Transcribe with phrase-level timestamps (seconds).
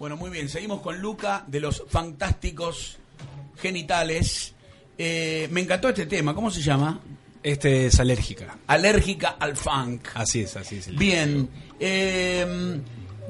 [0.00, 2.96] Bueno, muy bien, seguimos con Luca de los fantásticos
[3.58, 4.54] genitales.
[4.96, 6.98] Eh, me encantó este tema, ¿cómo se llama?
[7.42, 8.56] Este es alérgica.
[8.66, 10.08] Alérgica al funk.
[10.14, 10.96] Así es, así es.
[10.96, 11.46] Bien,
[11.78, 12.80] eh,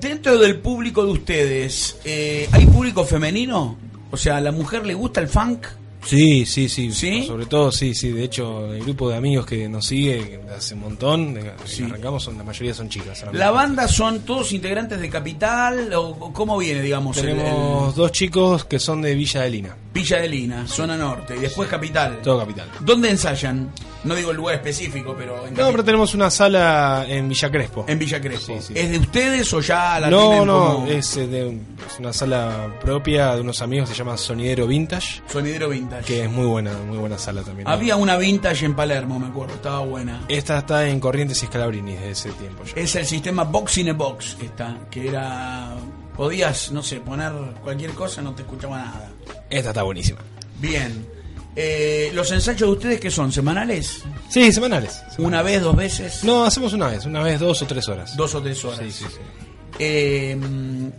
[0.00, 3.78] dentro del público de ustedes, eh, ¿hay público femenino?
[4.10, 5.68] O sea, ¿a la mujer le gusta el funk?
[6.06, 7.24] Sí, sí, sí, ¿Sí?
[7.26, 8.10] Sobre todo, sí, sí.
[8.10, 11.52] De hecho, el grupo de amigos que nos sigue hace un montón, de-
[11.84, 13.24] arrancamos, son, la mayoría son chicas.
[13.32, 17.16] ¿La banda son todos integrantes de Capital o cómo viene, digamos?
[17.18, 19.68] el- Tenemos dos chicos que son de Villa de Lina.
[19.70, 22.20] el Villa de Lina, zona norte, y después Capital.
[22.22, 22.68] Todo capital.
[22.80, 23.70] ¿Dónde ensayan?
[24.06, 27.84] No digo el lugar específico, pero en, No, pero tenemos una sala en Villa Crespo.
[27.88, 28.54] en Villa Crespo.
[28.60, 28.74] Sí, sí.
[28.76, 32.12] ¿Es de ustedes o ya la no, tienen no, como es, eh, de es una
[32.12, 36.04] sala propia de unos amigos, se llama Sonidero Vintage, sonidero vintage?
[36.04, 37.68] que es muy buena, muy buena sala también.
[37.68, 40.24] Había una vintage en Palermo, me acuerdo, estaba buena.
[40.28, 42.80] Esta está en Corrientes y Scalabrini desde ese tiempo ya.
[42.80, 45.74] Es el sistema Box in a Box que está, que era
[46.16, 49.10] podías, no sé, poner cualquier cosa, no te escuchaba nada.
[49.50, 50.20] Esta está buenísima.
[50.58, 51.15] Bien.
[51.58, 53.32] Eh, ¿Los ensayos de ustedes qué son?
[53.32, 54.02] ¿Semanales?
[54.28, 55.02] Sí, semanales.
[55.18, 56.22] ¿Una vez, dos veces?
[56.22, 58.14] No, hacemos una vez, una vez, dos o tres horas.
[58.16, 58.80] Dos o tres horas.
[58.80, 59.16] Sí, sí, sí.
[59.78, 60.38] Eh,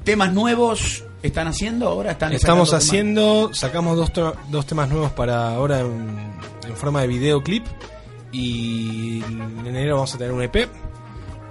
[0.04, 2.12] ¿Temas nuevos están haciendo ahora?
[2.12, 2.84] ¿Están Estamos temas?
[2.86, 4.12] haciendo, sacamos dos,
[4.50, 6.34] dos temas nuevos para ahora en,
[6.68, 7.66] en forma de videoclip
[8.32, 10.68] y en enero vamos a tener un EP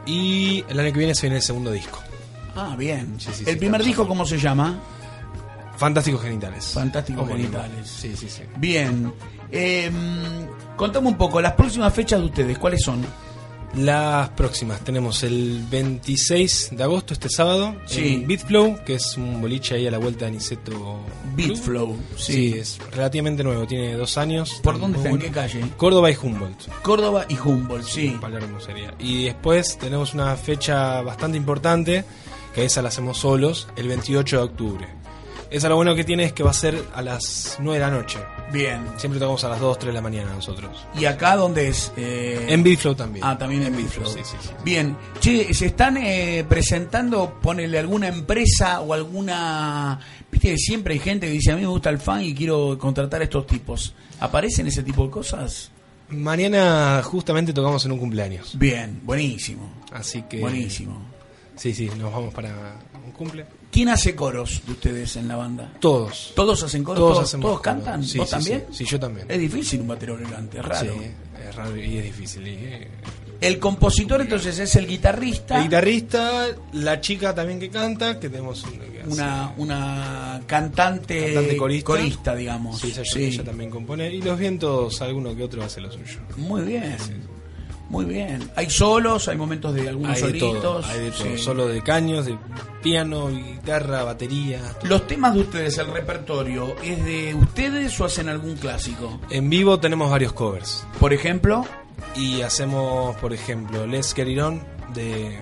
[0.05, 2.01] y el año que viene se viene el segundo disco.
[2.55, 3.17] Ah, bien.
[3.19, 4.79] Sí, sí, ¿El primer disco cómo se llama?
[5.77, 6.65] Fantásticos Genitales.
[6.73, 7.49] Fantásticos Homónimo.
[7.51, 7.89] Genitales.
[7.89, 8.43] Sí, sí, sí.
[8.57, 9.13] Bien.
[9.51, 9.91] Eh,
[10.77, 13.05] contame un poco, las próximas fechas de ustedes, ¿cuáles son?
[13.75, 18.15] Las próximas tenemos el 26 de agosto, este sábado, Sí.
[18.15, 21.01] en Beatflow, que es un boliche ahí a la vuelta de Niceto.
[21.35, 22.33] Beatflow, sí.
[22.53, 22.59] Sí.
[22.59, 24.61] es relativamente nuevo, tiene dos años.
[24.63, 25.11] ¿Por dónde está?
[25.11, 25.61] ¿En qué calle?
[25.77, 26.69] Córdoba y Humboldt.
[26.81, 28.17] Córdoba y Humboldt, sí.
[28.19, 28.95] Palermo sería.
[28.99, 32.05] Y después tenemos una fecha bastante importante,
[32.55, 34.89] que esa la hacemos solos, el 28 de octubre.
[35.51, 37.91] Esa lo bueno que tiene es que va a ser a las 9 de la
[37.91, 38.19] noche.
[38.53, 38.85] Bien.
[38.97, 40.87] Siempre tocamos a las 2, 3 de la mañana nosotros.
[40.99, 41.93] ¿Y acá dónde es?
[41.97, 43.25] Eh, En Beatflow también.
[43.25, 44.07] Ah, también en Beatflow.
[44.07, 44.51] Sí, sí, sí.
[44.65, 44.97] Bien.
[45.21, 49.99] Che, ¿se están eh, presentando, ponele alguna empresa o alguna...
[50.31, 52.77] Viste que siempre hay gente que dice, a mí me gusta el fan y quiero
[52.79, 53.95] contratar a estos tipos.
[54.21, 55.71] ¿Aparecen ese tipo de cosas?
[56.09, 58.57] Mañana justamente tocamos en un cumpleaños.
[58.59, 59.71] Bien, buenísimo.
[59.93, 60.41] Así que.
[60.41, 61.01] Buenísimo.
[61.57, 63.47] Sí, sí, nos vamos para un cumple.
[63.71, 65.73] ¿Quién hace coros de ustedes en la banda?
[65.81, 66.33] Todos.
[66.37, 66.99] ¿Todos hacen coros?
[67.01, 67.63] Todos ¿Todos, hacemos todos coro.
[67.63, 68.05] cantan?
[68.05, 68.65] Sí, ¿Vos sí, también?
[68.71, 69.27] Sí, sí, yo también.
[69.31, 70.93] Es difícil un batero elegante, es raro.
[70.95, 71.01] Sí,
[71.49, 72.47] es raro y es difícil.
[72.47, 72.89] y, eh,
[73.41, 75.59] El compositor entonces es el guitarrista.
[75.59, 81.35] El guitarrista, la chica también que canta, que tenemos un- que hace- una, una cantante,
[81.35, 82.35] cantante corista.
[82.35, 82.81] digamos.
[82.81, 83.25] Sí, ella, Sí.
[83.25, 84.11] ella también compone.
[84.13, 86.21] Y los vientos, alguno que otro hace lo suyo.
[86.39, 86.97] Muy bien.
[87.89, 88.51] Muy bien.
[88.57, 90.63] Hay solos, hay momentos de algunos Hay de solitos.
[90.63, 91.23] todo, hay de todo.
[91.25, 91.39] sí.
[91.39, 92.37] Solo de caños, de
[92.83, 94.61] piano, guitarra, batería.
[94.81, 94.89] todo.
[94.91, 99.21] Los temas de ustedes, el repertorio, ¿es de ustedes o hacen algún clásico?
[99.31, 100.85] En vivo tenemos varios covers.
[100.99, 101.65] Por ejemplo,
[102.15, 104.63] Y hacemos, por ejemplo, Let's Get It On
[104.95, 105.39] de,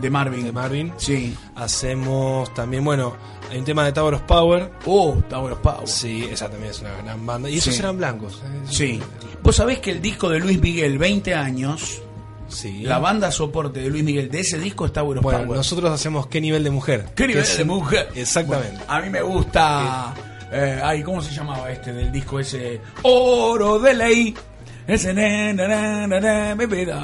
[0.00, 0.44] de Marvin.
[0.44, 0.92] de Marvin.
[0.96, 1.36] Sí.
[1.54, 3.14] Hacemos también, bueno,
[3.50, 4.70] hay un tema de Tower of Power.
[4.86, 5.86] Oh, Tower of Power.
[5.88, 7.48] Sí, esa también es una gran banda.
[7.50, 7.80] Y esos Sí.
[7.80, 8.42] eran blancos.
[8.44, 8.60] ¿eh?
[8.70, 9.00] Sí.
[9.42, 12.02] Vos sabés que el disco de Luis Miguel, 20 años,
[12.48, 12.82] Sí.
[12.82, 15.56] la banda soporte de Luis Miguel de ese disco es Tower of Bueno, Power.
[15.58, 17.06] nosotros hacemos qué nivel de mujer.
[17.14, 18.08] ¿Qué nivel es de mujer?
[18.14, 18.78] Exactamente.
[18.78, 20.14] Bueno, a mí me gusta.
[20.52, 22.80] eh, ay, ¿cómo se llamaba este del disco ese?
[23.02, 24.34] Oro de ley.
[24.86, 26.96] Ese na, na, na, me pida.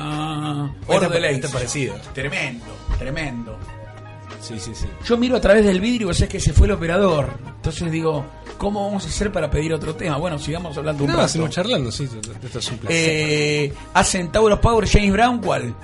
[0.86, 1.34] Oro Este- de ley.
[1.34, 1.94] este se parecido.
[2.14, 2.64] Tremendo,
[2.98, 3.58] tremendo.
[4.40, 4.86] Sí, sí, sí.
[5.04, 7.28] Yo miro a través del vidrio y vos sabés que se fue el operador.
[7.46, 8.24] Entonces digo,
[8.58, 10.16] ¿cómo vamos a hacer para pedir otro tema?
[10.16, 11.28] Bueno, sigamos hablando un No, rato.
[11.28, 12.08] seguimos charlando, sí,
[12.44, 12.96] esto es un placer.
[12.98, 15.74] Eh, ¿Hacen Tower of Power James Brown cuál?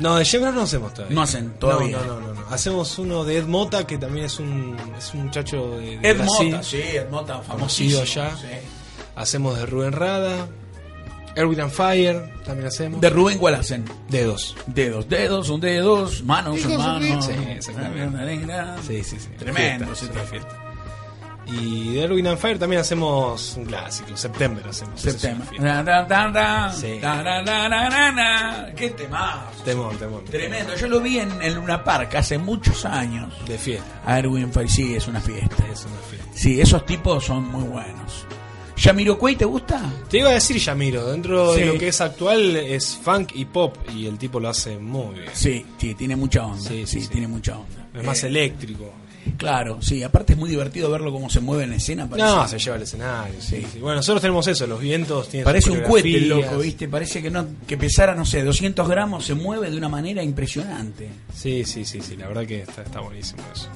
[0.00, 1.14] no, de Shebra no hacemos todavía.
[1.14, 1.98] No hacen todavía.
[2.06, 2.40] No, no, no.
[2.50, 6.18] Hacemos uno de Ed Mota, que también es un, es un muchacho de, de Ed
[6.18, 6.50] Brasil.
[6.52, 8.02] Mota, sí, Ed Mota, famosísimo.
[8.02, 8.36] allá.
[8.36, 8.46] sí.
[9.16, 10.48] Hacemos de Rubén Rada.
[11.38, 13.00] Erwin and Fire también hacemos.
[13.00, 13.84] De Rubén, ¿cuál hacen?
[14.08, 14.56] Dedos.
[14.66, 17.24] Dedos, dedos, son dedos, manos son manos.
[17.24, 17.32] Sí.
[18.86, 19.28] Sí, sí, sí.
[19.38, 20.64] Tremendo Fiesta, sí, fiesta.
[21.46, 24.16] Y de Erwin and Fire también hacemos un clásico.
[24.16, 25.00] September hacemos.
[26.32, 26.72] Da.
[26.72, 26.98] Sí.
[28.76, 29.62] Qué temazo.
[29.64, 30.24] Temón, temón.
[30.24, 30.74] Tremendo.
[30.74, 33.32] Yo lo vi en, en Luna Park hace muchos años.
[33.46, 34.02] De fiesta.
[34.04, 35.56] A Erwin Fire, sí, es una fiesta.
[35.72, 36.30] Es una fiesta.
[36.34, 38.26] Sí, esos tipos son muy buenos.
[38.78, 39.80] ¿Yamiroquai te gusta?
[40.08, 41.60] Te iba a decir Yamiro, dentro Sí.
[41.60, 45.14] de lo que es actual es funk y pop y el tipo lo hace muy
[45.16, 45.30] bien.
[45.32, 46.62] Sí, sí, tiene mucha onda.
[46.68, 47.88] Sí, Sí, tiene mucha onda.
[47.94, 48.92] Es más Eh, eléctrico.
[49.36, 52.08] Claro, sí, aparte es muy divertido verlo cómo se mueve en la escena.
[52.08, 53.34] Parece, No, se lleva al escenario.
[53.40, 53.78] Sí, sí.
[53.78, 56.88] Bueno, nosotros tenemos eso, los vientos tienen parece un cohete loco, ¿viste?
[56.88, 61.10] Parece que no que pesara, no sé, 200 gramos, se mueve de una manera impresionante.
[61.34, 63.68] Sí, sí, sí, sí, la verdad que está, está buenísimo eso.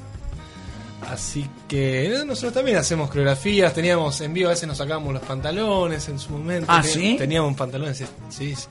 [1.10, 6.08] Así que nosotros también hacemos coreografías, teníamos en vivo, a veces nos sacábamos los pantalones
[6.08, 6.70] en su momento.
[6.70, 7.16] ¿Ah, sí?
[7.18, 8.54] Teníamos pantalones, sí, sí.
[8.54, 8.68] sí.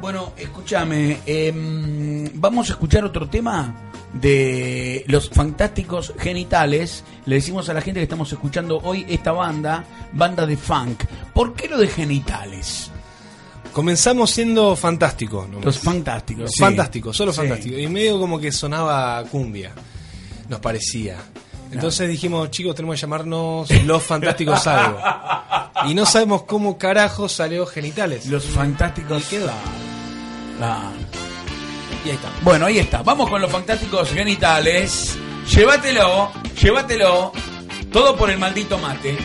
[0.00, 3.74] Bueno, escúchame, em, vamos a escuchar otro tema
[4.12, 7.04] de los fantásticos genitales.
[7.24, 11.04] Le decimos a la gente que estamos escuchando hoy esta banda, banda de funk.
[11.32, 12.90] ¿Por qué lo de genitales?
[13.74, 15.46] Comenzamos siendo fantástico.
[15.50, 15.64] nomás.
[15.64, 16.50] Los fantásticos.
[16.52, 16.60] sí.
[16.60, 17.38] Fantástico, solo Sí.
[17.38, 17.76] fantástico.
[17.76, 19.72] Y medio como que sonaba cumbia,
[20.48, 21.16] nos parecía.
[21.72, 24.98] Entonces dijimos, chicos, tenemos que llamarnos Los Fantásticos Algo.
[25.86, 28.26] Y no sabemos cómo carajo salió Genitales.
[28.26, 29.24] Los fantásticos.
[29.24, 29.50] Y quedó.
[30.56, 30.90] Claro.
[32.04, 32.30] Y ahí está.
[32.42, 33.02] Bueno, ahí está.
[33.02, 35.16] Vamos con los fantásticos genitales.
[35.50, 36.30] Llévatelo,
[36.62, 37.32] llévatelo.
[37.90, 39.16] Todo por el maldito mate.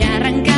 [0.00, 0.49] ya arranqué.